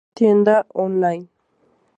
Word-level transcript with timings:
Tienda 0.15 0.65
Online 0.73 1.27